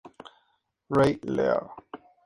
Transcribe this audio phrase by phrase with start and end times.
[0.89, 1.69] Rey Lear.